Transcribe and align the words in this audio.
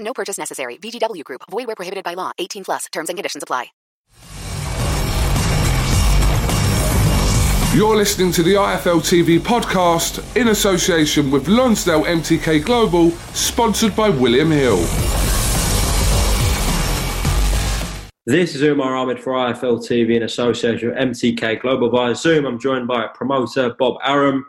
No 0.00 0.12
purchase 0.12 0.38
necessary. 0.38 0.76
VGW 0.76 1.24
Group. 1.24 1.42
Void 1.50 1.66
where 1.66 1.76
prohibited 1.76 2.04
by 2.04 2.14
law. 2.14 2.32
18 2.38 2.64
plus. 2.64 2.86
Terms 2.92 3.08
and 3.08 3.16
conditions 3.16 3.42
apply. 3.42 3.66
You're 7.74 7.96
listening 7.96 8.32
to 8.32 8.42
the 8.42 8.54
IFL 8.54 9.00
TV 9.00 9.38
podcast 9.38 10.24
in 10.40 10.48
association 10.48 11.30
with 11.30 11.48
Lonsdale 11.48 12.04
MTK 12.04 12.64
Global, 12.64 13.10
sponsored 13.34 13.94
by 13.94 14.08
William 14.08 14.50
Hill. 14.50 14.78
This 18.24 18.54
is 18.54 18.62
Umar 18.62 18.96
Ahmed 18.96 19.20
for 19.20 19.34
IFL 19.34 19.78
TV 19.80 20.16
in 20.16 20.22
association 20.22 20.88
with 20.88 20.98
MTK 20.98 21.60
Global 21.60 21.90
via 21.90 22.14
Zoom. 22.14 22.46
I'm 22.46 22.58
joined 22.58 22.88
by 22.88 23.06
promoter 23.08 23.74
Bob 23.78 23.98
Arum. 24.02 24.46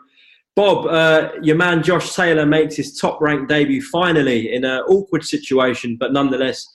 Bob, 0.60 0.86
uh, 0.88 1.30
your 1.40 1.56
man 1.56 1.82
Josh 1.82 2.14
Taylor 2.14 2.44
makes 2.44 2.76
his 2.76 2.98
Top 2.98 3.18
Rank 3.22 3.48
debut 3.48 3.80
finally 3.80 4.52
in 4.52 4.66
an 4.66 4.80
awkward 4.80 5.24
situation, 5.24 5.96
but 5.98 6.12
nonetheless, 6.12 6.66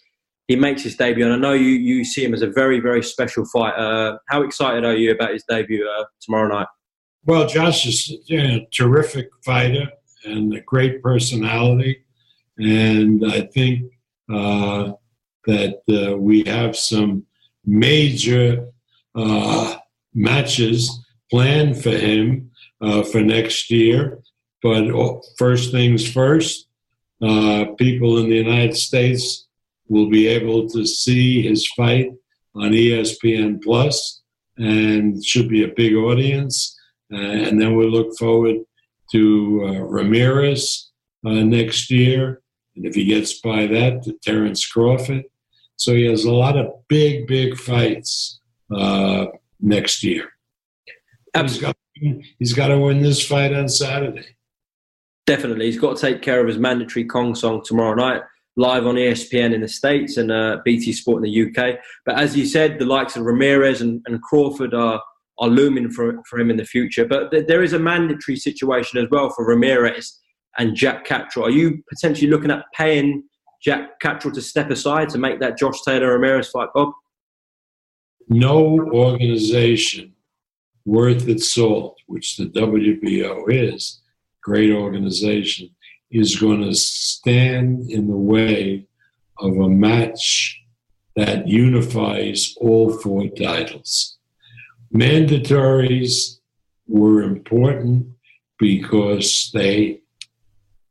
he 0.47 0.55
makes 0.55 0.81
his 0.81 0.95
debut. 0.95 1.23
And 1.23 1.35
I 1.35 1.37
know 1.37 1.53
you, 1.53 1.67
you 1.69 2.03
see 2.03 2.25
him 2.25 2.33
as 2.33 2.41
a 2.41 2.49
very, 2.49 2.79
very 2.79 3.03
special 3.03 3.45
fighter. 3.45 3.77
Uh, 3.77 4.17
how 4.27 4.41
excited 4.41 4.85
are 4.85 4.95
you 4.95 5.11
about 5.11 5.33
his 5.33 5.43
debut 5.47 5.87
uh, 5.87 6.05
tomorrow 6.19 6.47
night? 6.47 6.65
Well, 7.25 7.45
Josh 7.45 7.85
is 7.85 8.09
you 8.25 8.41
know, 8.41 8.55
a 8.55 8.67
terrific 8.73 9.29
fighter 9.45 9.87
and 10.23 10.51
a 10.55 10.61
great 10.61 11.03
personality. 11.03 12.03
And 12.57 13.23
I 13.23 13.41
think 13.41 13.91
uh, 14.33 14.93
that 15.45 15.81
uh, 15.91 16.17
we 16.17 16.41
have 16.45 16.75
some 16.75 17.23
major 17.67 18.67
uh, 19.13 19.75
matches 20.15 21.05
planned 21.29 21.83
for 21.83 21.91
him 21.91 22.49
uh, 22.81 23.03
for 23.03 23.21
next 23.21 23.69
year. 23.71 24.19
But 24.61 24.91
first 25.37 25.71
things 25.71 26.11
first, 26.11 26.67
uh, 27.21 27.65
people 27.77 28.17
in 28.17 28.29
the 28.29 28.35
United 28.35 28.75
States 28.75 29.47
will 29.87 30.09
be 30.09 30.27
able 30.27 30.67
to 30.69 30.85
see 30.85 31.41
his 31.41 31.67
fight 31.77 32.11
on 32.55 32.71
ESPN 32.71 33.61
Plus, 33.61 34.21
and 34.57 35.23
should 35.23 35.49
be 35.49 35.63
a 35.63 35.73
big 35.75 35.93
audience. 35.93 36.77
Uh, 37.13 37.17
and 37.17 37.61
then 37.61 37.75
we 37.75 37.85
look 37.85 38.17
forward 38.17 38.57
to 39.11 39.63
uh, 39.65 39.79
Ramirez 39.83 40.91
next 41.23 41.89
year, 41.91 42.41
and 42.75 42.85
if 42.85 42.95
he 42.95 43.05
gets 43.05 43.39
by 43.39 43.67
that, 43.67 44.03
to 44.03 44.13
Terence 44.23 44.65
Crawford. 44.67 45.23
So 45.77 45.93
he 45.93 46.05
has 46.05 46.25
a 46.25 46.31
lot 46.31 46.57
of 46.57 46.67
big, 46.87 47.27
big 47.27 47.57
fights 47.57 48.39
uh, 48.73 49.27
next 49.59 50.03
year. 50.03 50.29
Got, 51.33 51.75
he's 52.39 52.53
got 52.53 52.67
to 52.67 52.79
win 52.79 53.01
this 53.01 53.25
fight 53.25 53.53
on 53.53 53.67
Saturday. 53.67 54.35
Definitely. 55.25 55.65
He's 55.65 55.79
got 55.79 55.97
to 55.97 56.01
take 56.01 56.21
care 56.21 56.39
of 56.39 56.47
his 56.47 56.57
mandatory 56.57 57.05
Khongsong 57.05 57.63
tomorrow 57.63 57.95
night, 57.95 58.21
live 58.57 58.85
on 58.85 58.95
ESPN 58.95 59.53
in 59.53 59.61
the 59.61 59.67
States 59.67 60.17
and 60.17 60.31
uh, 60.31 60.57
BT 60.63 60.93
Sport 60.93 61.25
in 61.25 61.31
the 61.31 61.49
UK. 61.49 61.79
But 62.05 62.19
as 62.19 62.37
you 62.37 62.45
said, 62.45 62.77
the 62.77 62.85
likes 62.85 63.15
of 63.15 63.25
Ramirez 63.25 63.81
and, 63.81 64.01
and 64.05 64.21
Crawford 64.21 64.73
are, 64.73 65.01
are 65.39 65.47
looming 65.47 65.89
for, 65.89 66.21
for 66.29 66.39
him 66.39 66.51
in 66.51 66.57
the 66.57 66.65
future. 66.65 67.05
But 67.05 67.31
th- 67.31 67.47
there 67.47 67.63
is 67.63 67.73
a 67.73 67.79
mandatory 67.79 68.37
situation 68.37 68.99
as 68.99 69.09
well 69.09 69.31
for 69.31 69.45
Ramirez 69.45 70.19
and 70.57 70.75
Jack 70.75 71.05
Catterall. 71.05 71.47
Are 71.47 71.51
you 71.51 71.83
potentially 71.89 72.29
looking 72.29 72.51
at 72.51 72.65
paying 72.73 73.23
Jack 73.63 73.99
Catterall 73.99 74.33
to 74.35 74.41
step 74.41 74.69
aside 74.69 75.09
to 75.09 75.17
make 75.17 75.39
that 75.39 75.57
Josh 75.57 75.81
Taylor 75.81 76.13
Ramirez 76.13 76.49
fight, 76.49 76.69
Bob? 76.73 76.91
No 78.29 78.79
organization 78.93 80.14
worth 80.85 81.27
its 81.27 81.53
salt, 81.53 81.97
which 82.07 82.37
the 82.37 82.45
WBO 82.45 83.45
is, 83.49 84.01
great 84.41 84.71
organization, 84.71 85.69
is 86.11 86.39
going 86.39 86.61
to 86.61 86.73
stand 86.75 87.89
in 87.89 88.07
the 88.07 88.15
way 88.15 88.85
of 89.39 89.57
a 89.57 89.69
match 89.69 90.61
that 91.15 91.47
unifies 91.47 92.53
all 92.59 92.91
four 92.99 93.27
titles. 93.29 94.17
Mandatories 94.93 96.39
were 96.87 97.23
important 97.23 98.07
because 98.59 99.51
they 99.53 100.01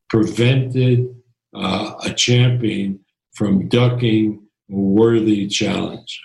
prevented 0.08 1.14
uh, 1.54 1.94
a 2.04 2.12
champion 2.12 3.00
from 3.32 3.68
ducking 3.68 4.44
a 4.70 4.74
worthy 4.74 5.46
challenge. 5.46 6.20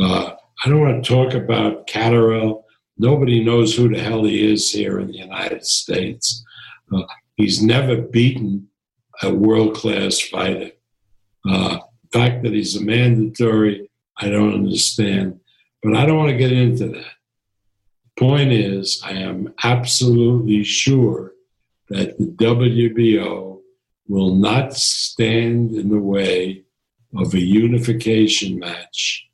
Uh, 0.00 0.32
I 0.64 0.68
don't 0.68 0.80
want 0.80 1.04
to 1.04 1.10
talk 1.10 1.34
about 1.34 1.86
Catterall. 1.86 2.64
Nobody 2.96 3.42
knows 3.42 3.74
who 3.74 3.88
the 3.88 3.98
hell 3.98 4.24
he 4.24 4.52
is 4.52 4.70
here 4.70 5.00
in 5.00 5.08
the 5.08 5.18
United 5.18 5.66
States. 5.66 6.44
Uh, 6.94 7.02
he's 7.36 7.62
never 7.62 7.96
beaten 7.96 8.68
a 9.22 9.34
world 9.34 9.74
class 9.74 10.20
fighter. 10.20 10.70
Uh, 11.48 11.78
the 12.02 12.18
fact 12.18 12.42
that 12.44 12.52
he's 12.52 12.76
a 12.76 12.84
mandatory, 12.84 13.90
I 14.18 14.28
don't 14.28 14.54
understand. 14.54 15.40
But 15.82 15.96
I 15.96 16.06
don't 16.06 16.18
want 16.18 16.30
to 16.30 16.36
get 16.36 16.52
into 16.52 16.88
that. 16.88 17.12
The 18.16 18.20
point 18.20 18.52
is, 18.52 19.02
I 19.04 19.12
am 19.12 19.52
absolutely 19.64 20.62
sure 20.62 21.32
that 21.88 22.18
the 22.18 22.26
WBO 22.26 23.60
will 24.06 24.34
not 24.34 24.74
stand 24.74 25.72
in 25.72 25.88
the 25.88 25.98
way 25.98 26.62
of 27.16 27.34
a 27.34 27.40
unification 27.40 28.58
match, 28.58 29.26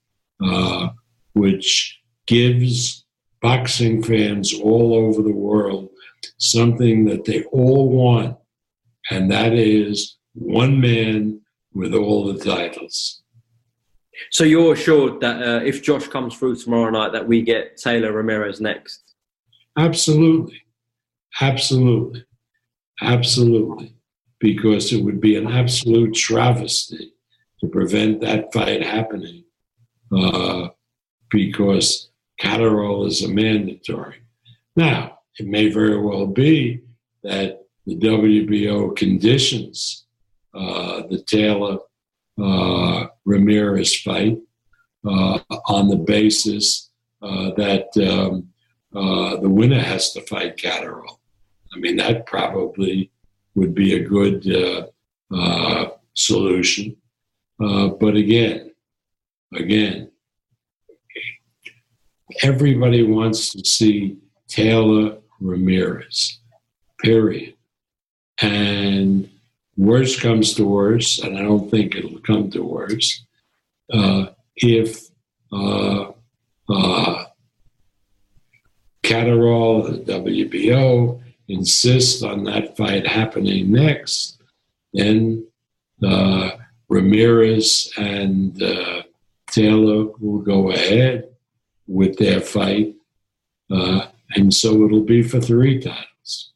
uh, 0.42 0.88
which 1.34 2.00
gives 2.26 3.04
boxing 3.40 4.02
fans 4.02 4.52
all 4.54 4.94
over 4.94 5.22
the 5.22 5.32
world 5.32 5.88
something 6.38 7.04
that 7.04 7.25
they 7.25 7.44
all 7.44 7.88
want, 7.88 8.36
and 9.10 9.30
that 9.30 9.52
is 9.52 10.16
one 10.34 10.80
man 10.80 11.40
with 11.72 11.94
all 11.94 12.32
the 12.32 12.38
titles. 12.38 13.22
So 14.30 14.44
you're 14.44 14.72
assured 14.72 15.20
that 15.20 15.42
uh, 15.42 15.64
if 15.64 15.82
Josh 15.82 16.08
comes 16.08 16.36
through 16.36 16.56
tomorrow 16.56 16.90
night, 16.90 17.12
that 17.12 17.26
we 17.26 17.42
get 17.42 17.76
Taylor 17.76 18.12
Ramirez 18.12 18.60
next? 18.60 19.14
Absolutely, 19.76 20.60
absolutely, 21.40 22.25
absolutely 23.00 23.94
because 24.40 24.92
it 24.92 25.02
would 25.02 25.20
be 25.20 25.36
an 25.36 25.48
absolute 25.48 26.14
travesty 26.14 27.12
to 27.60 27.66
prevent 27.69 28.20
that 28.20 28.52
fight 28.52 28.84
happening 28.84 29.44
uh, 30.16 30.69
because 31.30 32.10
Catterall 32.38 33.06
is 33.06 33.22
a 33.22 33.28
mandatory. 33.28 34.16
Now, 34.76 35.19
it 35.38 35.46
may 35.46 35.69
very 35.69 36.00
well 36.00 36.26
be 36.26 36.82
that 37.22 37.62
the 37.86 37.96
WBO 37.96 38.94
conditions 38.96 40.06
uh, 40.54 41.02
the 41.08 41.22
Taylor 41.22 41.78
uh, 42.42 43.06
Ramirez 43.25 44.00
fight 44.00 44.38
uh, 45.06 45.38
on 45.66 45.88
the 45.88 45.96
basis 45.96 46.90
uh, 47.22 47.50
that 47.56 47.88
um, 47.96 48.48
uh, 48.94 49.36
the 49.40 49.48
winner 49.48 49.78
has 49.78 50.12
to 50.14 50.22
fight 50.22 50.56
Catterall. 50.56 51.20
I 51.72 51.78
mean, 51.78 51.96
that 51.96 52.26
probably 52.26 53.12
would 53.54 53.75
be 53.75 53.94
a 53.94 54.08
good 54.08 54.42
solution. 56.14 56.96
but 57.58 58.16
again, 58.16 58.72
again, 59.54 60.10
everybody 62.42 63.02
wants 63.02 63.52
to 63.52 63.64
see 63.64 64.19
Taylor 64.48 65.19
Ramirez, 65.40 66.40
period. 67.02 67.54
And 68.40 69.30
worst 69.76 70.20
comes 70.20 70.54
to 70.54 70.64
worst, 70.64 71.22
and 71.22 71.36
I 71.36 71.42
don't 71.42 71.70
think 71.70 71.94
it'll 71.94 72.20
come 72.20 72.50
to 72.50 72.62
worst, 72.62 73.26
uh, 73.92 74.26
if 74.56 75.08
uh, 75.52 76.12
uh, 76.69 77.25
Catterall, 79.02 79.82
the 79.84 79.98
WBO, 80.12 81.20
insist 81.48 82.22
on 82.22 82.44
that 82.44 82.76
fight 82.76 83.06
happening 83.06 83.72
next, 83.72 84.40
then 84.92 85.46
uh, 86.04 86.50
Ramirez 86.88 87.90
and 87.96 88.62
uh, 88.62 89.02
Taylor 89.50 90.06
will 90.20 90.40
go 90.40 90.70
ahead 90.70 91.27
with 91.88 92.17
their 92.19 92.40
fight. 92.40 92.94
Uh, 93.70 94.06
and 94.37 94.55
so 94.55 94.85
it'll 94.85 95.05
be 95.05 95.23
for 95.23 95.40
three 95.40 95.81
titles. 95.81 96.52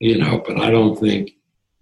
You 0.00 0.18
know, 0.18 0.42
but 0.44 0.58
I 0.60 0.70
don't 0.70 0.98
think 0.98 1.32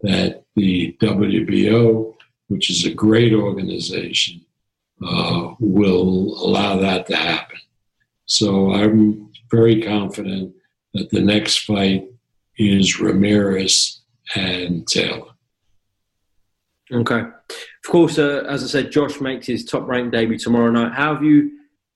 that 0.03 0.45
the 0.55 0.97
WBO, 1.01 2.15
which 2.49 2.69
is 2.69 2.85
a 2.85 2.93
great 2.93 3.33
organization, 3.33 4.45
uh, 5.05 5.55
will 5.59 6.35
allow 6.45 6.77
that 6.77 7.07
to 7.07 7.17
happen. 7.17 7.59
So 8.27 8.73
I'm 8.73 9.31
very 9.51 9.83
confident 9.83 10.55
that 10.95 11.11
the 11.11 11.21
next 11.21 11.65
fight 11.65 12.09
is 12.59 13.01
Ramirez 13.01 14.01
and 14.35 14.87
Taylor. 14.87 15.31
Okay. 16.93 17.21
Of 17.21 17.91
course, 17.91 18.19
uh, 18.19 18.45
as 18.49 18.63
I 18.63 18.67
said, 18.67 18.93
Josh 18.93 19.21
makes 19.21 19.47
his 19.47 19.65
Top 19.65 19.89
Rank 19.89 20.13
debut 20.13 20.39
tomorrow 20.39 20.71
night. 20.71 20.93
How 20.93 21.15
have 21.15 21.25
you 21.25 21.51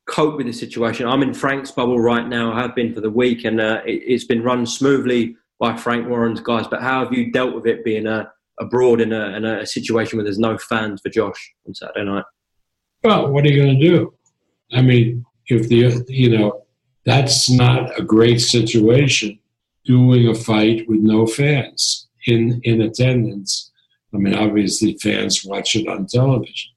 cope 0.06 0.36
with 0.36 0.46
the 0.46 0.52
situation? 0.52 1.06
I'm 1.06 1.22
in 1.22 1.34
Frank's 1.34 1.70
bubble 1.70 2.00
right 2.00 2.26
now. 2.26 2.52
I 2.52 2.62
have 2.62 2.74
been 2.74 2.94
for 2.94 3.00
the 3.00 3.10
week, 3.10 3.44
and 3.44 3.60
uh, 3.60 3.82
it, 3.84 4.10
has 4.10 4.24
been 4.24 4.42
run 4.42 4.66
smoothly 4.66 5.36
by 5.58 5.76
Frank 5.76 6.08
Warren's 6.08 6.40
guys. 6.40 6.66
But 6.66 6.82
how 6.82 7.04
have 7.04 7.12
you 7.12 7.32
dealt 7.32 7.54
with 7.54 7.66
it 7.66 7.84
being 7.84 8.06
uh, 8.06 8.26
abroad 8.58 9.00
in 9.00 9.12
a, 9.12 9.28
in 9.36 9.44
a 9.44 9.66
situation 9.66 10.16
where 10.16 10.24
there's 10.24 10.38
no 10.38 10.58
fans 10.58 11.00
for 11.00 11.08
Josh 11.08 11.54
on 11.66 11.74
Saturday 11.74 12.04
night? 12.04 12.24
Well, 13.04 13.30
what 13.30 13.44
are 13.44 13.48
you 13.48 13.62
going 13.62 13.78
to 13.78 13.86
do? 13.86 14.14
I 14.72 14.82
mean, 14.82 15.24
if 15.46 15.68
the 15.68 16.04
you 16.08 16.36
know 16.36 16.66
that's 17.04 17.48
not 17.48 17.98
a 17.98 18.02
great 18.02 18.40
situation, 18.40 19.38
doing 19.84 20.28
a 20.28 20.34
fight 20.34 20.88
with 20.88 21.00
no 21.00 21.26
fans 21.26 22.08
in 22.26 22.60
in 22.64 22.82
attendance. 22.82 23.70
I 24.14 24.18
mean, 24.18 24.34
obviously, 24.34 24.96
fans 25.00 25.44
watch 25.44 25.76
it 25.76 25.88
on 25.88 26.06
television. 26.06 26.72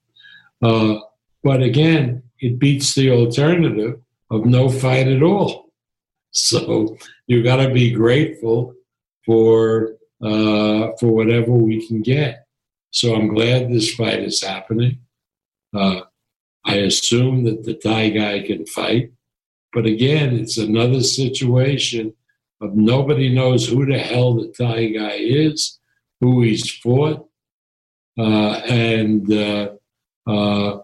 Uh, 0.62 0.96
but 1.44 1.62
again, 1.62 2.24
it 2.39 2.59
beats 2.59 2.94
the 2.95 3.12
alternative 3.12 4.00
of 4.30 4.45
no 4.45 4.69
fight 4.69 5.07
at 5.07 5.24
all. 5.24 5.68
So 6.31 6.95
you 7.25 7.41
got 7.41 7.56
to 7.56 7.74
be 7.74 7.89
grateful 7.89 8.75
for 9.25 9.95
uh, 10.21 10.91
for 11.00 11.07
whatever 11.07 11.51
we 11.51 11.88
can 11.88 12.03
get. 12.03 12.45
So 12.91 13.15
I'm 13.15 13.33
glad 13.33 13.69
this 13.71 13.95
fight 13.95 14.19
is 14.19 14.44
happening. 14.44 15.00
Uh, 15.74 16.01
I 16.65 16.75
assume 16.75 17.45
that 17.45 17.63
the 17.63 17.74
Thai 17.74 18.09
guy 18.09 18.41
can 18.41 18.68
fight, 18.68 19.12
but 19.74 19.88
again, 19.88 20.36
it's 20.36 20.57
another 20.57 21.01
situation 21.01 22.13
of 22.62 22.75
nobody 22.75 23.33
knows 23.33 23.68
who 23.68 23.86
the 23.86 23.97
hell 23.97 24.36
the 24.36 24.53
Thai 24.56 24.88
guy 24.89 25.15
is, 25.15 25.80
who 26.19 26.41
he's 26.41 26.69
fought, 26.69 27.27
uh, 28.18 28.62
and 28.68 29.31
uh, 29.31 29.69
uh, 30.27 30.80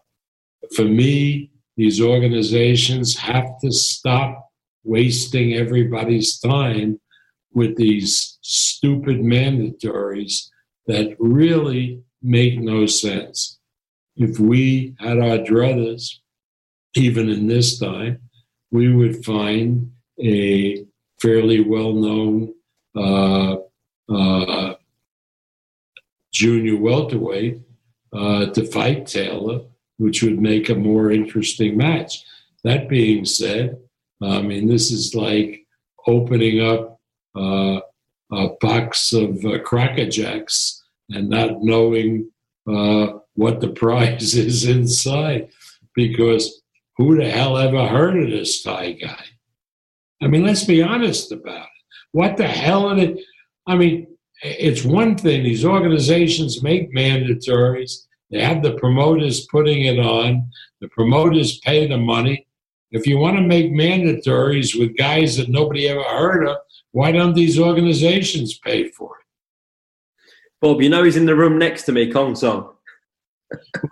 for 0.75 0.85
me, 0.85 1.51
these 1.77 2.01
organizations 2.01 3.17
have 3.17 3.59
to 3.61 3.71
stop 3.71 4.49
wasting 4.83 5.53
everybody's 5.53 6.39
time 6.39 6.99
with 7.53 7.75
these 7.75 8.37
stupid 8.41 9.17
mandatories 9.19 10.49
that 10.87 11.15
really 11.19 12.01
make 12.21 12.59
no 12.59 12.85
sense. 12.85 13.59
If 14.15 14.39
we 14.39 14.95
had 14.99 15.19
our 15.19 15.39
druthers, 15.39 16.11
even 16.95 17.29
in 17.29 17.47
this 17.47 17.79
time, 17.79 18.21
we 18.71 18.93
would 18.93 19.25
find 19.25 19.91
a 20.21 20.85
fairly 21.21 21.61
well 21.61 21.93
known 21.93 22.53
uh, 22.95 23.57
uh, 24.09 24.75
junior 26.31 26.77
welterweight 26.77 27.59
uh, 28.13 28.45
to 28.47 28.65
fight 28.65 29.07
Taylor 29.07 29.61
which 29.97 30.23
would 30.23 30.39
make 30.39 30.69
a 30.69 30.75
more 30.75 31.11
interesting 31.11 31.77
match. 31.77 32.23
That 32.63 32.89
being 32.89 33.25
said, 33.25 33.77
I 34.21 34.41
mean, 34.41 34.67
this 34.67 34.91
is 34.91 35.15
like 35.15 35.65
opening 36.07 36.61
up 36.61 36.99
uh, 37.35 37.79
a 38.31 38.49
box 38.59 39.13
of 39.13 39.43
uh, 39.45 39.59
Cracker 39.59 40.09
Jacks 40.09 40.83
and 41.09 41.29
not 41.29 41.61
knowing 41.61 42.31
uh, 42.67 43.19
what 43.35 43.61
the 43.61 43.69
prize 43.75 44.35
is 44.35 44.65
inside 44.67 45.49
because 45.93 46.61
who 46.97 47.17
the 47.17 47.29
hell 47.29 47.57
ever 47.57 47.87
heard 47.87 48.17
of 48.17 48.29
this 48.29 48.63
Thai 48.63 48.93
guy? 48.93 49.25
I 50.21 50.27
mean, 50.27 50.43
let's 50.43 50.63
be 50.63 50.81
honest 50.81 51.31
about 51.31 51.63
it. 51.63 51.69
What 52.11 52.37
the 52.37 52.47
hell 52.47 52.87
are 52.87 52.95
they? 52.95 53.23
I 53.67 53.75
mean, 53.75 54.07
it's 54.41 54.83
one 54.83 55.17
thing, 55.17 55.43
these 55.43 55.65
organizations 55.65 56.63
make 56.63 56.93
mandatories 56.93 58.05
they 58.31 58.41
have 58.41 58.63
the 58.63 58.73
promoters 58.73 59.47
putting 59.47 59.85
it 59.85 59.99
on. 59.99 60.49
The 60.81 60.87
promoters 60.89 61.59
pay 61.59 61.87
the 61.87 61.97
money. 61.97 62.47
If 62.91 63.05
you 63.07 63.17
want 63.17 63.37
to 63.37 63.43
make 63.43 63.71
mandatories 63.71 64.77
with 64.79 64.97
guys 64.97 65.37
that 65.37 65.49
nobody 65.49 65.87
ever 65.87 66.03
heard 66.03 66.47
of, 66.47 66.57
why 66.91 67.11
don't 67.11 67.33
these 67.33 67.59
organizations 67.59 68.57
pay 68.57 68.89
for 68.89 69.17
it? 69.19 69.25
Bob, 70.61 70.81
you 70.81 70.89
know 70.89 71.03
he's 71.03 71.17
in 71.17 71.25
the 71.25 71.35
room 71.35 71.57
next 71.57 71.83
to 71.83 71.91
me, 71.91 72.11
Khongsong. 72.11 72.71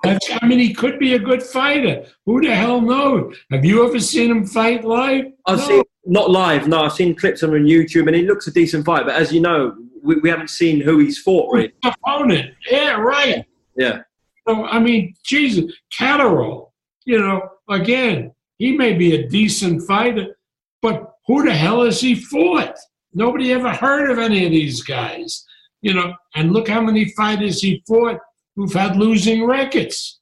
I 0.03 0.45
mean, 0.45 0.59
he 0.59 0.73
could 0.73 0.99
be 0.99 1.13
a 1.13 1.19
good 1.19 1.43
fighter. 1.43 2.05
Who 2.25 2.41
the 2.41 2.55
hell 2.55 2.81
knows? 2.81 3.35
Have 3.51 3.63
you 3.63 3.85
ever 3.87 3.99
seen 3.99 4.31
him 4.31 4.45
fight 4.45 4.83
live? 4.83 5.25
I've 5.45 5.59
no. 5.59 5.67
seen 5.67 5.83
not 6.05 6.31
live. 6.31 6.67
No, 6.67 6.83
I've 6.83 6.93
seen 6.93 7.15
clips 7.15 7.43
on 7.43 7.51
YouTube, 7.51 8.07
and 8.07 8.15
he 8.15 8.23
looks 8.23 8.47
a 8.47 8.51
decent 8.51 8.85
fight. 8.85 9.05
But 9.05 9.15
as 9.15 9.31
you 9.31 9.41
know, 9.41 9.75
we, 10.01 10.15
we 10.15 10.29
haven't 10.29 10.49
seen 10.49 10.81
who 10.81 10.99
he's 10.99 11.19
fought. 11.19 11.53
Really. 11.53 11.73
Opponent, 11.83 12.53
yeah, 12.69 12.93
right. 12.93 13.45
Yeah. 13.75 14.01
I 14.47 14.79
mean, 14.79 15.15
Jesus, 15.23 15.71
Catterall, 15.97 16.73
you 17.05 17.19
know, 17.19 17.49
again, 17.69 18.33
he 18.57 18.75
may 18.75 18.93
be 18.93 19.15
a 19.15 19.27
decent 19.27 19.83
fighter, 19.83 20.35
but 20.81 21.13
who 21.27 21.43
the 21.43 21.53
hell 21.53 21.83
has 21.83 22.01
he 22.01 22.15
fought? 22.15 22.75
Nobody 23.13 23.53
ever 23.53 23.71
heard 23.71 24.09
of 24.11 24.19
any 24.19 24.45
of 24.45 24.51
these 24.51 24.81
guys, 24.81 25.45
you 25.81 25.93
know, 25.93 26.13
and 26.35 26.51
look 26.51 26.67
how 26.67 26.81
many 26.81 27.09
fighters 27.11 27.61
he 27.61 27.83
fought 27.87 28.19
who've 28.55 28.73
had 28.73 28.97
losing 28.97 29.45
records. 29.45 30.19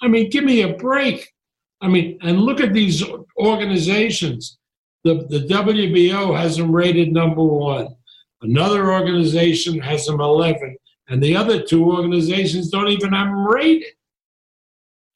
I 0.00 0.08
mean, 0.08 0.30
give 0.30 0.44
me 0.44 0.62
a 0.62 0.74
break. 0.74 1.32
I 1.80 1.88
mean, 1.88 2.18
and 2.22 2.40
look 2.40 2.60
at 2.60 2.72
these 2.72 3.04
organizations. 3.36 4.58
The, 5.04 5.26
the 5.28 5.46
WBO 5.48 6.36
has 6.36 6.58
him 6.58 6.74
rated 6.74 7.12
number 7.12 7.42
one. 7.42 7.94
Another 8.42 8.92
organization 8.92 9.80
has 9.80 10.08
him 10.08 10.20
11 10.20 10.76
and 11.08 11.22
the 11.22 11.36
other 11.36 11.62
two 11.62 11.90
organizations 11.90 12.70
don't 12.70 12.88
even 12.88 13.12
have 13.12 13.28
them 13.28 13.46
rated. 13.46 13.94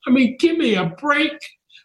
I 0.07 0.11
mean, 0.11 0.37
give 0.39 0.57
me 0.57 0.75
a 0.75 0.87
break, 0.87 1.39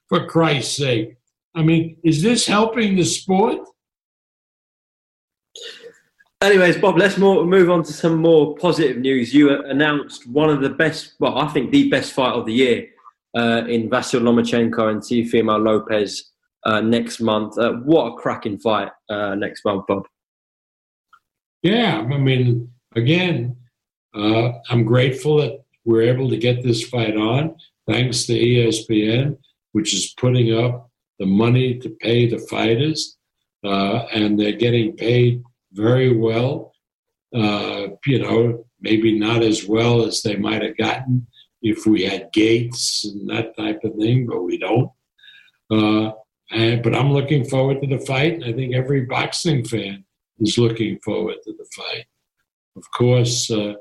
for 0.08 0.26
Christ's 0.26 0.78
sake. 0.78 1.18
I 1.56 1.64
mean, 1.64 1.98
is 2.04 2.22
this 2.22 2.46
helping 2.46 2.96
the 2.96 3.04
sport? 3.04 3.68
Anyways, 6.42 6.78
Bob, 6.78 6.98
let's 6.98 7.18
more, 7.18 7.46
move 7.46 7.70
on 7.70 7.84
to 7.84 7.94
some 7.94 8.18
more 8.18 8.56
positive 8.58 8.98
news. 8.98 9.34
You 9.34 9.64
announced 9.66 10.28
one 10.28 10.50
of 10.50 10.62
the 10.62 10.70
best, 10.70 11.16
well, 11.20 11.38
I 11.38 11.48
think 11.48 11.72
the 11.72 11.90
best 11.90 12.14
fight 12.14 12.34
of 12.34 12.46
the 12.46 12.54
year 12.54 12.88
uh, 13.36 13.64
in 13.68 13.90
Vasyl 13.90 14.22
Lomachenko 14.22 14.92
and 14.92 15.02
Teofimo 15.02 15.62
Lopez 15.62 16.32
uh, 16.64 16.80
next 16.82 17.22
month. 17.22 17.58
Uh, 17.58 17.74
what 17.74 18.14
a 18.14 18.16
cracking 18.16 18.60
fight 18.60 18.92
uh, 19.10 19.34
next 19.34 19.66
month, 19.66 19.86
Bob. 19.88 20.04
Yeah, 21.64 22.00
I 22.00 22.18
mean, 22.18 22.70
again, 22.96 23.57
uh, 24.18 24.54
I'm 24.70 24.84
grateful 24.84 25.38
that 25.38 25.64
we're 25.86 26.02
able 26.14 26.30
to 26.30 26.38
get 26.38 26.64
this 26.64 26.84
fight 26.88 27.16
on, 27.16 27.56
thanks 27.88 28.26
to 28.26 28.34
ESPN, 28.34 29.38
which 29.72 29.94
is 29.94 30.14
putting 30.18 30.54
up 30.58 30.90
the 31.20 31.26
money 31.26 31.78
to 31.80 31.90
pay 31.90 32.28
the 32.28 32.40
fighters, 32.40 33.18
uh, 33.64 34.06
and 34.14 34.40
they're 34.40 34.54
getting 34.54 34.96
paid 34.96 35.44
very 35.74 36.16
well. 36.16 36.74
Uh, 37.34 37.88
you 38.06 38.20
know, 38.20 38.66
maybe 38.80 39.18
not 39.18 39.44
as 39.44 39.66
well 39.66 40.06
as 40.06 40.22
they 40.22 40.36
might 40.36 40.62
have 40.64 40.78
gotten 40.78 41.28
if 41.62 41.86
we 41.86 42.04
had 42.04 42.32
gates 42.32 43.06
and 43.06 43.30
that 43.30 43.56
type 43.58 43.84
of 43.84 43.96
thing, 43.96 44.26
but 44.28 44.44
we 44.44 44.58
don't. 44.58 44.92
Uh, 45.70 46.12
and, 46.52 46.82
but 46.82 46.96
I'm 46.96 47.12
looking 47.12 47.46
forward 47.46 47.82
to 47.82 47.88
the 47.88 48.06
fight, 48.06 48.36
and 48.36 48.46
I 48.46 48.54
think 48.54 48.74
every 48.74 49.02
boxing 49.02 49.66
fan 49.66 50.06
is 50.40 50.58
looking 50.58 51.00
forward 51.00 51.38
to 51.44 51.54
the 51.54 51.68
fight. 51.76 52.06
Of 52.76 52.84
course, 52.92 53.50
uh, 53.52 53.74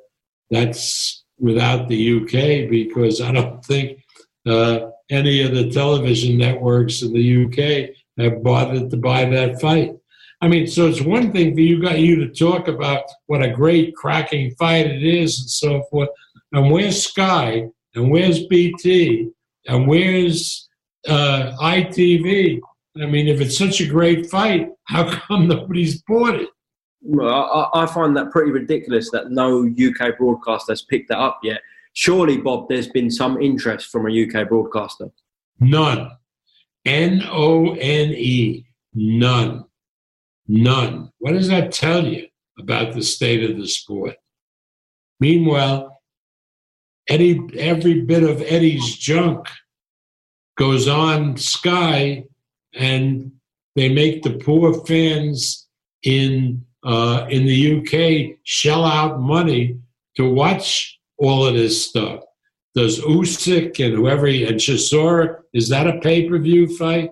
that's 0.50 1.25
without 1.38 1.88
the 1.88 2.23
UK 2.23 2.71
because 2.71 3.21
I 3.21 3.33
don't 3.33 3.65
think 3.65 3.99
uh, 4.47 4.91
any 5.11 5.43
of 5.43 5.55
the 5.55 5.71
television 5.71 6.38
networks 6.38 7.03
in 7.03 7.12
the 7.12 7.45
UK 7.45 7.97
have 8.19 8.43
bothered 8.43 8.91
to 8.91 8.97
buy 8.97 9.25
that 9.26 9.61
fight. 9.61 9.93
I 10.41 10.49
mean, 10.49 10.67
so 10.67 10.87
it's 10.87 11.00
one 11.00 11.33
thing 11.33 11.55
for 11.55 11.61
you 11.61 11.81
got 11.81 11.99
you 11.99 12.17
to 12.17 12.29
talk 12.29 12.69
about 12.69 13.05
what 13.26 13.43
a 13.43 13.50
great 13.50 13.95
cracking 13.95 14.55
fight 14.59 14.87
it 14.87 15.03
is 15.03 15.41
and 15.41 15.50
so 15.50 15.83
forth. 15.91 16.11
And 16.53 16.71
where's 16.71 17.07
Sky 17.07 17.67
and 17.95 18.11
where's 18.11 18.47
BT 18.47 19.31
and 19.67 19.87
where's 19.87 20.69
uh, 21.09 21.53
ITV? 21.61 22.61
I 23.00 23.07
mean, 23.07 23.29
if 23.29 23.41
it's 23.41 23.59
such 23.59 23.81
a 23.81 23.87
great 23.87 24.31
fight, 24.31 24.71
how 24.85 25.11
come 25.11 25.49
nobody's 25.49 26.03
bought 26.03 26.35
it? 26.35 26.49
I, 27.22 27.68
I 27.75 27.86
find 27.86 28.16
that 28.16 28.30
pretty 28.30 28.50
ridiculous 28.50 29.10
that 29.10 29.30
no 29.30 29.66
UK 29.66 30.18
broadcaster 30.18 30.72
has 30.72 30.82
picked 30.82 31.08
that 31.08 31.18
up 31.18 31.40
yet. 31.42 31.60
Surely, 31.92 32.36
Bob, 32.36 32.68
there's 32.68 32.88
been 32.88 33.10
some 33.10 33.40
interest 33.40 33.86
from 33.90 34.06
a 34.06 34.26
UK 34.26 34.48
broadcaster. 34.48 35.10
None. 35.60 36.10
N 36.84 37.22
O 37.30 37.72
N 37.75 38.10
E. 38.10 38.66
None. 38.94 39.64
None. 40.46 41.10
What 41.18 41.32
does 41.32 41.48
that 41.48 41.72
tell 41.72 42.06
you 42.06 42.26
about 42.58 42.94
the 42.94 43.02
state 43.02 43.48
of 43.48 43.56
the 43.56 43.66
sport? 43.66 44.16
Meanwhile, 45.20 46.00
Eddie, 47.08 47.40
every 47.58 48.02
bit 48.02 48.22
of 48.22 48.42
Eddie's 48.42 48.96
junk 48.96 49.48
goes 50.58 50.88
on 50.88 51.36
Sky, 51.36 52.25
and 52.75 53.32
they 53.75 53.88
make 53.88 54.22
the 54.22 54.38
poor 54.38 54.84
fans 54.86 55.66
in 56.02 56.65
uh, 56.87 57.26
in 57.28 57.45
the 57.45 57.81
UK 57.81 58.38
shell 58.45 58.85
out 58.85 59.21
money 59.21 59.76
to 60.16 60.31
watch 60.31 60.99
all 61.19 61.45
of 61.45 61.55
this 61.55 61.85
stuff. 61.88 62.23
Does 62.75 63.00
Usyk 63.00 63.85
and 63.85 63.95
whoever 63.95 64.26
and 64.26 64.61
Chisora 64.61 65.40
is 65.52 65.69
that 65.71 65.88
a 65.88 65.99
pay 66.00 66.28
per 66.28 66.38
view 66.38 66.69
fight? 66.76 67.11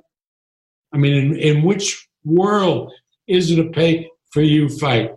I 0.93 0.99
mean, 0.99 1.15
in, 1.15 1.37
in 1.37 1.63
which 1.63 2.07
world 2.25 2.93
is 3.27 3.51
it 3.51 3.59
a 3.59 3.71
pay 3.71 4.09
for 4.31 4.43
you 4.43 4.69
fight? 4.69 5.11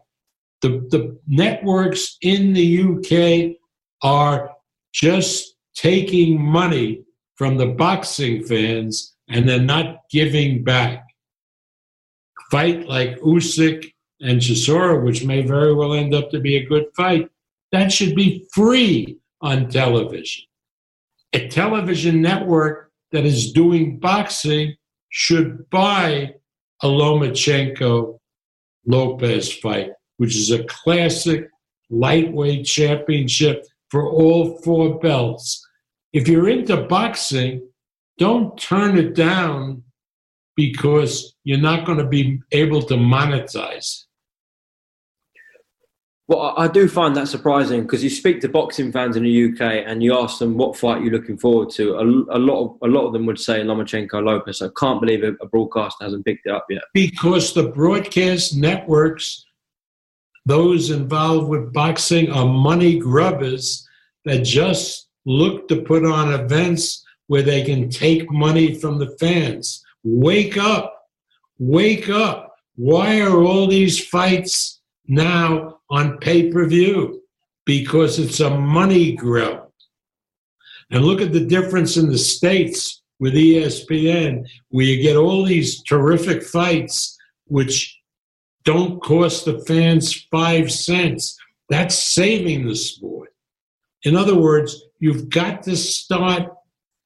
The 0.61 0.87
the 0.89 1.19
networks 1.27 2.17
in 2.21 2.53
the 2.53 2.81
UK 2.81 3.57
are 4.01 4.51
just 4.93 5.55
taking 5.75 6.41
money 6.41 7.03
from 7.35 7.57
the 7.57 7.67
boxing 7.67 8.43
fans 8.43 9.15
and 9.29 9.47
they're 9.47 9.59
not 9.59 9.99
giving 10.09 10.63
back. 10.63 11.05
Fight 12.49 12.87
like 12.87 13.19
Usyk 13.19 13.91
and 14.21 14.41
Chisora, 14.41 15.03
which 15.03 15.25
may 15.25 15.41
very 15.41 15.73
well 15.73 15.93
end 15.93 16.13
up 16.13 16.31
to 16.31 16.39
be 16.39 16.57
a 16.57 16.65
good 16.65 16.85
fight, 16.95 17.29
that 17.71 17.91
should 17.91 18.15
be 18.15 18.47
free 18.53 19.17
on 19.41 19.69
television. 19.69 20.45
A 21.33 21.47
television 21.47 22.21
network 22.21 22.91
that 23.11 23.25
is 23.25 23.51
doing 23.51 23.99
boxing 23.99 24.75
should 25.09 25.69
buy 25.69 26.33
a 26.81 26.87
Lomachenko 26.87 28.19
Lopez 28.85 29.53
fight, 29.53 29.91
which 30.17 30.35
is 30.35 30.51
a 30.51 30.63
classic 30.65 31.49
lightweight 31.89 32.65
championship 32.65 33.65
for 33.89 34.09
all 34.09 34.59
four 34.61 34.99
belts. 34.99 35.65
If 36.13 36.27
you're 36.27 36.49
into 36.49 36.77
boxing, 36.83 37.67
don't 38.17 38.57
turn 38.57 38.97
it 38.97 39.13
down 39.13 39.83
because 40.55 41.35
you're 41.43 41.59
not 41.59 41.85
going 41.85 41.99
to 41.99 42.07
be 42.07 42.39
able 42.51 42.81
to 42.81 42.95
monetize 42.95 44.06
well, 46.27 46.53
I 46.57 46.67
do 46.67 46.89
find 46.89 47.15
that 47.15 47.29
surprising 47.29 47.83
because 47.83 48.03
you 48.03 48.09
speak 48.09 48.41
to 48.41 48.49
boxing 48.49 48.91
fans 48.91 49.15
in 49.15 49.23
the 49.23 49.45
UK 49.45 49.85
and 49.87 50.03
you 50.03 50.13
ask 50.17 50.39
them 50.39 50.57
what 50.57 50.75
fight 50.75 51.01
you're 51.01 51.13
looking 51.13 51.37
forward 51.37 51.69
to. 51.71 51.93
A, 51.95 52.03
a 52.03 52.39
lot 52.39 52.65
of 52.65 52.77
a 52.83 52.87
lot 52.87 53.07
of 53.07 53.13
them 53.13 53.25
would 53.27 53.39
say 53.39 53.61
Lomachenko 53.61 54.21
Lopez. 54.21 54.61
I 54.61 54.67
can't 54.77 54.99
believe 54.99 55.23
a, 55.23 55.33
a 55.41 55.47
broadcaster 55.47 56.03
hasn't 56.03 56.25
picked 56.25 56.45
it 56.45 56.51
up 56.51 56.65
yet. 56.69 56.83
Because 56.93 57.53
the 57.53 57.69
broadcast 57.69 58.57
networks, 58.57 59.45
those 60.45 60.89
involved 60.89 61.47
with 61.47 61.71
boxing, 61.71 62.29
are 62.29 62.45
money 62.45 62.99
grubbers 62.99 63.87
that 64.25 64.43
just 64.43 65.07
look 65.25 65.69
to 65.69 65.81
put 65.81 66.05
on 66.05 66.33
events 66.33 67.05
where 67.27 67.43
they 67.43 67.63
can 67.63 67.89
take 67.89 68.29
money 68.29 68.75
from 68.75 68.99
the 68.99 69.15
fans. 69.17 69.81
Wake 70.03 70.57
up! 70.57 71.05
Wake 71.57 72.09
up! 72.09 72.55
Why 72.75 73.21
are 73.21 73.41
all 73.41 73.67
these 73.67 74.05
fights 74.05 74.81
now? 75.07 75.76
On 75.89 76.17
pay 76.19 76.51
per 76.51 76.65
view 76.65 77.21
because 77.65 78.19
it's 78.19 78.39
a 78.39 78.49
money 78.49 79.13
grab. 79.13 79.63
And 80.89 81.03
look 81.03 81.21
at 81.21 81.33
the 81.33 81.45
difference 81.45 81.97
in 81.97 82.09
the 82.09 82.17
States 82.17 83.01
with 83.19 83.33
ESPN, 83.33 84.47
where 84.69 84.85
you 84.85 85.01
get 85.01 85.17
all 85.17 85.43
these 85.43 85.83
terrific 85.83 86.43
fights 86.43 87.17
which 87.47 87.99
don't 88.63 89.01
cost 89.01 89.45
the 89.45 89.59
fans 89.59 90.27
five 90.31 90.71
cents. 90.71 91.37
That's 91.69 91.95
saving 91.95 92.67
the 92.67 92.75
sport. 92.75 93.29
In 94.03 94.15
other 94.15 94.35
words, 94.35 94.83
you've 94.99 95.29
got 95.29 95.63
to 95.63 95.75
start 95.75 96.49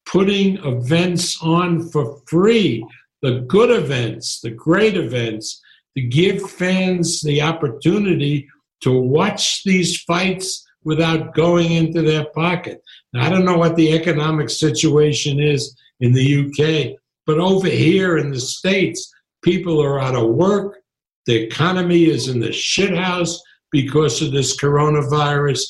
putting 0.05 0.57
events 0.65 1.41
on 1.41 1.89
for 1.89 2.21
free, 2.27 2.85
the 3.21 3.41
good 3.47 3.71
events, 3.71 4.41
the 4.41 4.49
great 4.51 4.97
events, 4.97 5.61
to 5.95 6.01
give 6.01 6.49
fans 6.49 7.21
the 7.21 7.41
opportunity 7.41 8.47
to 8.81 8.99
watch 8.99 9.63
these 9.63 10.01
fights 10.01 10.67
without 10.83 11.33
going 11.35 11.71
into 11.71 12.01
their 12.01 12.25
pocket. 12.33 12.81
Now, 13.13 13.25
I 13.25 13.29
don't 13.29 13.45
know 13.45 13.57
what 13.57 13.75
the 13.75 13.93
economic 13.93 14.49
situation 14.49 15.39
is 15.39 15.75
in 15.99 16.13
the 16.13 16.45
UK, 16.45 16.97
but 17.25 17.39
over 17.39 17.67
here 17.67 18.17
in 18.17 18.31
the 18.31 18.39
States, 18.39 19.13
people 19.43 19.81
are 19.81 19.99
out 19.99 20.15
of 20.15 20.29
work. 20.29 20.79
The 21.27 21.35
economy 21.35 22.05
is 22.05 22.27
in 22.27 22.39
the 22.39 22.49
shithouse 22.49 23.37
because 23.71 24.21
of 24.21 24.31
this 24.31 24.59
coronavirus. 24.59 25.61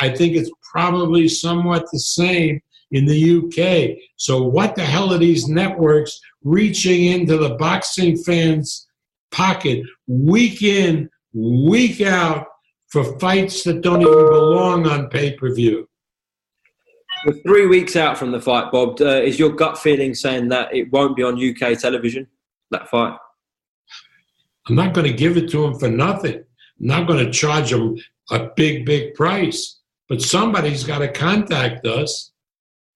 I 0.00 0.10
think 0.10 0.36
it's 0.36 0.50
probably 0.70 1.28
somewhat 1.28 1.86
the 1.90 1.98
same 1.98 2.60
in 2.92 3.04
the 3.04 3.38
UK. 3.38 3.98
So, 4.16 4.42
what 4.42 4.76
the 4.76 4.84
hell 4.84 5.12
are 5.12 5.18
these 5.18 5.48
networks 5.48 6.20
reaching 6.44 7.06
into 7.06 7.36
the 7.36 7.56
boxing 7.56 8.16
fans' 8.16 8.86
pocket 9.32 9.82
week 10.06 10.62
in, 10.62 11.10
week 11.36 12.00
out 12.00 12.46
for 12.88 13.18
fights 13.18 13.62
that 13.64 13.82
don't 13.82 14.00
even 14.00 14.14
belong 14.14 14.86
on 14.86 15.08
pay 15.08 15.34
per 15.34 15.52
view. 15.54 15.88
We're 17.24 17.40
three 17.42 17.66
weeks 17.66 17.96
out 17.96 18.16
from 18.16 18.30
the 18.30 18.40
fight, 18.40 18.70
Bob. 18.70 19.00
Uh, 19.00 19.20
is 19.22 19.38
your 19.38 19.50
gut 19.50 19.78
feeling 19.78 20.14
saying 20.14 20.48
that 20.48 20.74
it 20.74 20.90
won't 20.92 21.16
be 21.16 21.22
on 21.22 21.34
UK 21.34 21.78
television, 21.78 22.26
that 22.70 22.88
fight? 22.88 23.16
I'm 24.68 24.74
not 24.74 24.94
going 24.94 25.06
to 25.06 25.12
give 25.12 25.36
it 25.36 25.50
to 25.50 25.64
him 25.64 25.78
for 25.78 25.88
nothing. 25.88 26.34
I'm 26.34 26.86
not 26.86 27.06
going 27.06 27.24
to 27.24 27.30
charge 27.30 27.72
him 27.72 27.98
a 28.30 28.48
big, 28.56 28.84
big 28.86 29.14
price. 29.14 29.80
But 30.08 30.22
somebody's 30.22 30.84
got 30.84 30.98
to 30.98 31.10
contact 31.10 31.84
us, 31.86 32.32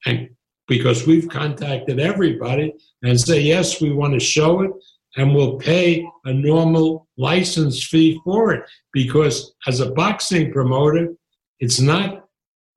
and 0.07 0.31
because 0.69 1.07
we've 1.07 1.29
contacted 1.29 1.99
everybody 1.99 2.73
and 3.03 3.21
say, 3.21 3.41
yes, 3.41 3.81
we 3.81 3.93
want 3.93 4.15
to 4.15 4.21
show 4.21 4.63
it 4.63 4.71
and 5.17 5.35
will 5.35 5.57
pay 5.59 6.07
a 6.25 6.33
normal 6.33 7.09
license 7.17 7.85
fee 7.85 8.21
for 8.25 8.53
it. 8.53 8.65
Because 8.93 9.55
as 9.67 9.81
a 9.81 9.91
boxing 9.91 10.53
promoter, 10.53 11.15
it's 11.59 11.81
not 11.81 12.27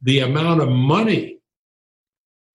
the 0.02 0.20
amount 0.20 0.62
of 0.62 0.70
money 0.70 1.40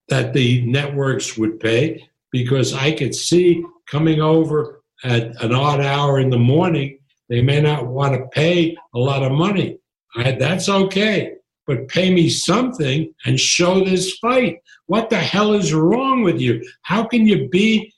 that 0.09 0.33
the 0.33 0.65
networks 0.67 1.37
would 1.37 1.61
pay, 1.61 2.09
because 2.33 2.75
I 2.75 2.93
could 2.93 3.15
see 3.15 3.63
coming 3.87 4.21
over 4.21 4.83
at 5.05 5.43
an 5.43 5.55
odd 5.55 5.81
hour 5.81 6.19
in 6.19 6.31
the 6.31 6.39
morning, 6.39 6.99
they 7.29 7.43
may 7.43 7.61
not 7.61 7.87
want 7.87 8.15
to 8.15 8.27
pay 8.29 8.77
a 8.95 8.99
lot 8.99 9.23
of 9.23 9.33
money. 9.33 9.79
I, 10.17 10.33
that's 10.33 10.69
okay, 10.69 11.35
but 11.67 11.89
pay 11.89 12.13
me 12.13 12.31
something 12.31 13.13
and 13.27 13.39
show 13.39 13.85
this 13.85 14.17
fight. 14.19 14.61
What 14.87 15.11
the 15.11 15.19
hell 15.19 15.53
is 15.53 15.75
wrong 15.75 16.23
with 16.23 16.41
you? 16.41 16.67
How 16.83 17.05
can 17.05 17.27
you 17.27 17.49
be 17.49 17.93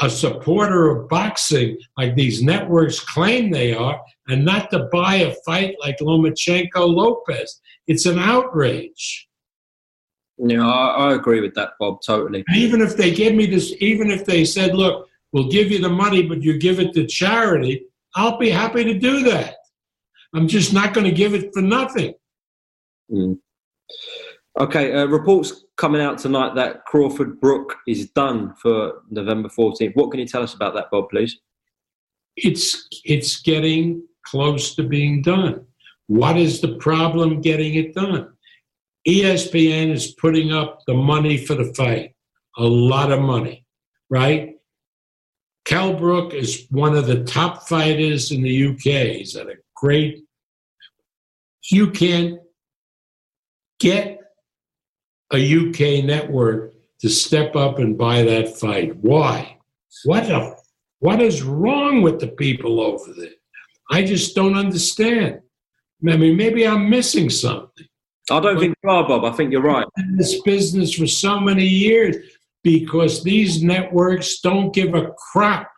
a 0.00 0.08
supporter 0.08 0.90
of 0.90 1.08
boxing 1.08 1.76
like 1.98 2.14
these 2.14 2.42
networks 2.42 3.00
claim 3.00 3.50
they 3.50 3.74
are 3.74 4.00
and 4.28 4.44
not 4.44 4.70
to 4.70 4.88
buy 4.92 5.16
a 5.16 5.34
fight 5.44 5.76
like 5.80 5.98
Lomachenko 5.98 6.70
Lopez. 6.76 7.60
It's 7.86 8.06
an 8.06 8.18
outrage. 8.18 9.28
Yeah, 10.38 10.66
I, 10.66 11.10
I, 11.10 11.14
agree 11.14 11.40
with 11.40 11.54
that, 11.54 11.72
Bob, 11.78 12.00
totally. 12.04 12.42
Even 12.54 12.80
if 12.80 12.96
they 12.96 13.12
give 13.12 13.34
me 13.34 13.46
this, 13.46 13.74
even 13.80 14.10
if 14.10 14.24
they 14.24 14.44
said, 14.44 14.74
look, 14.74 15.06
we'll 15.32 15.50
give 15.50 15.70
you 15.70 15.78
the 15.78 15.90
money, 15.90 16.22
but 16.22 16.42
you 16.42 16.58
give 16.58 16.80
it 16.80 16.94
to 16.94 17.06
charity, 17.06 17.86
I'll 18.16 18.38
be 18.38 18.50
happy 18.50 18.84
to 18.84 18.98
do 18.98 19.22
that. 19.24 19.56
I'm 20.34 20.48
just 20.48 20.72
not 20.72 20.94
going 20.94 21.06
to 21.06 21.12
give 21.12 21.34
it 21.34 21.52
for 21.52 21.60
nothing. 21.60 22.14
Mm. 23.10 23.38
Okay, 24.60 24.92
uh, 24.92 25.06
reports 25.06 25.64
coming 25.78 26.02
out 26.02 26.18
tonight 26.18 26.54
that 26.56 26.84
Crawford 26.84 27.40
Brook 27.40 27.76
is 27.86 28.10
done 28.10 28.54
for 28.60 29.02
November 29.10 29.48
14th. 29.48 29.96
What 29.96 30.10
can 30.10 30.20
you 30.20 30.26
tell 30.26 30.42
us 30.42 30.52
about 30.52 30.74
that, 30.74 30.90
Bob, 30.90 31.08
please? 31.08 31.38
It's 32.36 32.86
it's 33.04 33.40
getting 33.40 34.02
close 34.26 34.74
to 34.74 34.82
being 34.82 35.22
done. 35.22 35.64
What 36.06 36.36
is 36.36 36.60
the 36.60 36.76
problem 36.76 37.40
getting 37.40 37.74
it 37.74 37.94
done? 37.94 38.32
ESPN 39.08 39.90
is 39.90 40.12
putting 40.12 40.52
up 40.52 40.80
the 40.86 40.94
money 40.94 41.38
for 41.38 41.54
the 41.54 41.72
fight, 41.74 42.14
a 42.58 42.64
lot 42.64 43.10
of 43.10 43.20
money, 43.20 43.64
right? 44.10 44.56
Kell 45.64 45.94
Brook 45.94 46.34
is 46.34 46.66
one 46.70 46.94
of 46.94 47.06
the 47.06 47.24
top 47.24 47.68
fighters 47.68 48.30
in 48.30 48.42
the 48.42 48.66
UK. 48.68 49.16
He's 49.16 49.34
at 49.34 49.48
a 49.48 49.56
great. 49.74 50.24
You 51.70 51.90
can't 51.90 52.40
get 53.80 54.21
a 55.32 55.38
UK 55.38 56.04
network 56.04 56.74
to 57.00 57.08
step 57.08 57.56
up 57.56 57.78
and 57.78 57.98
buy 57.98 58.22
that 58.22 58.56
fight. 58.58 58.96
Why? 58.96 59.58
What 60.04 60.30
a, 60.30 60.56
what 61.00 61.20
is 61.20 61.42
wrong 61.42 62.02
with 62.02 62.20
the 62.20 62.28
people 62.28 62.80
over 62.80 63.12
there? 63.12 63.30
I 63.90 64.04
just 64.04 64.34
don't 64.34 64.56
understand. 64.56 65.40
I 66.08 66.16
mean, 66.16 66.36
maybe 66.36 66.66
I'm 66.66 66.88
missing 66.88 67.30
something. 67.30 67.86
I 68.30 68.40
don't 68.40 68.58
think 68.58 68.74
you 68.82 68.90
are, 68.90 69.06
Bob. 69.06 69.24
I 69.24 69.32
think 69.32 69.52
you're 69.52 69.62
right. 69.62 69.86
In 69.96 70.16
this 70.16 70.40
business 70.42 70.94
for 70.94 71.06
so 71.06 71.40
many 71.40 71.66
years 71.66 72.16
because 72.62 73.24
these 73.24 73.62
networks 73.62 74.40
don't 74.40 74.72
give 74.72 74.94
a 74.94 75.12
crap 75.32 75.70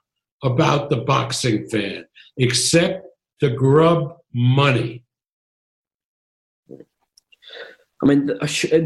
about 0.43 0.91
the 0.91 0.99
boxing 0.99 1.67
fan 1.69 2.05
except 2.37 3.07
to 3.41 3.51
grub 3.51 4.17
money. 4.35 5.04
I 8.05 8.07
mean, 8.07 8.31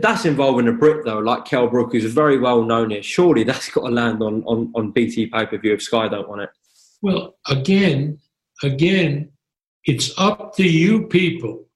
that's 0.00 0.25
involving 0.25 0.68
a 0.68 0.72
Brit 0.72 1.04
though, 1.04 1.18
like 1.18 1.44
Kell 1.44 1.66
Brook, 1.66 1.90
who's 1.90 2.04
very 2.04 2.38
well 2.38 2.62
known 2.62 2.90
here. 2.90 3.02
Surely 3.02 3.42
that's 3.42 3.68
got 3.68 3.80
to 3.80 3.92
land 3.92 4.22
on 4.22 4.44
on, 4.44 4.70
on 4.76 4.92
BT 4.92 5.26
pay 5.26 5.44
per 5.44 5.58
view 5.58 5.75
if 5.75 5.82
Sky 5.82 6.06
don't 6.06 6.28
want 6.28 6.42
it. 6.42 6.50
Well, 7.02 7.37
again, 7.48 8.20
again, 8.62 9.32
it's 9.84 10.16
up 10.18 10.54
to 10.56 10.62
you 10.62 11.08
people 11.08 11.66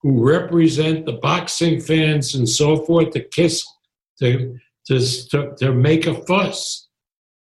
who 0.00 0.26
represent 0.26 1.04
the 1.04 1.12
boxing 1.12 1.78
fans 1.78 2.34
and 2.34 2.48
so 2.48 2.84
forth 2.86 3.10
to 3.10 3.20
kiss 3.20 3.66
to 4.20 4.58
to 4.86 4.98
to, 5.28 5.54
to 5.58 5.72
make 5.72 6.06
a 6.06 6.14
fuss 6.24 6.88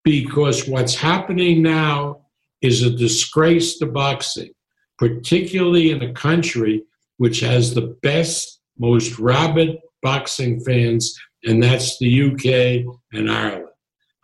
because 0.02 0.66
what's 0.66 0.96
happening 0.96 1.62
now 1.62 2.22
is 2.60 2.82
a 2.82 2.90
disgrace 2.90 3.78
to 3.78 3.86
boxing, 3.86 4.50
particularly 4.98 5.92
in 5.92 6.02
a 6.02 6.12
country 6.12 6.82
which 7.18 7.38
has 7.38 7.72
the 7.72 7.96
best 8.02 8.61
most 8.82 9.18
rabid 9.18 9.78
boxing 10.02 10.60
fans, 10.60 11.16
and 11.44 11.62
that's 11.62 11.98
the 11.98 12.24
UK 12.24 12.84
and 13.12 13.30
Ireland. 13.30 13.68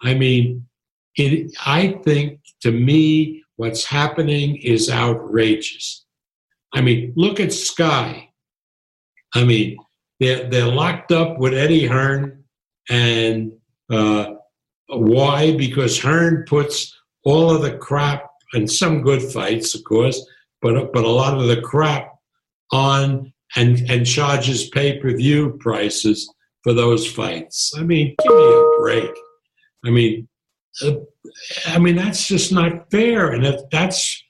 I 0.03 0.15
mean, 0.15 0.67
it, 1.15 1.57
I 1.65 1.99
think 2.05 2.41
to 2.63 2.73
me, 2.73 3.43
what's 3.57 3.85
happening 3.85 4.57
is 4.57 4.91
outrageous. 4.91 6.05
I 6.75 6.81
mean, 6.81 7.13
look 7.17 7.41
at 7.41 7.53
Sky. 7.53 8.29
I 9.35 9.45
mean, 9.45 9.77
they're, 10.21 10.49
they're 10.51 10.67
locked 10.67 11.13
up 11.13 11.39
with 11.39 11.55
Eddie 11.55 11.87
Hearn. 11.87 12.45
And 12.91 13.53
uh, 13.91 14.35
why? 14.89 15.57
Because 15.57 16.01
Hearn 16.01 16.45
puts 16.47 16.95
all 17.25 17.51
of 17.51 17.63
the 17.63 17.77
crap 17.79 18.29
and 18.55 18.71
some 18.71 19.03
good 19.03 19.23
fights, 19.23 19.75
of 19.75 19.85
course, 19.85 20.25
but, 20.63 20.93
but 20.93 21.05
a 21.05 21.09
lot 21.09 21.39
of 21.39 21.47
the 21.47 21.61
crap 21.61 22.15
on 22.73 23.33
and 23.57 23.79
and 23.91 24.07
charges 24.07 24.69
pay 24.71 24.99
per 24.99 25.17
view 25.17 25.57
prices 25.61 26.33
for 26.63 26.73
those 26.73 27.11
fights. 27.11 27.73
I 27.77 27.83
mean, 27.83 28.15
give 28.23 28.33
me 28.33 28.45
a 28.45 28.81
break. 28.81 29.11
I 29.85 29.91
mean, 29.91 30.29
uh, 30.83 30.93
I 31.67 31.79
mean 31.79 31.97
that's 31.97 32.27
just 32.27 32.53
not 32.53 32.91
fair, 32.91 33.33
and 33.33 33.47
if 33.47 33.61
that's 33.71 34.23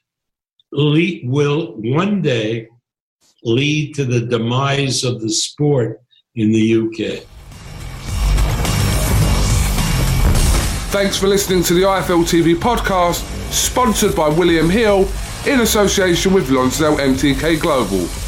lead, 0.72 1.28
will 1.28 1.74
one 1.76 2.22
day 2.22 2.68
lead 3.42 3.94
to 3.94 4.04
the 4.04 4.20
demise 4.20 5.04
of 5.04 5.20
the 5.20 5.30
sport 5.30 6.00
in 6.34 6.52
the 6.52 6.76
UK. 6.76 7.24
Thanks 10.90 11.18
for 11.18 11.28
listening 11.28 11.62
to 11.64 11.74
the 11.74 11.82
IFL 11.82 12.24
TV 12.24 12.54
podcast, 12.54 13.22
sponsored 13.52 14.16
by 14.16 14.28
William 14.28 14.70
Hill 14.70 15.08
in 15.46 15.60
association 15.60 16.32
with 16.32 16.50
Lonsdale 16.50 16.96
MTK 16.96 17.60
Global. 17.60 18.27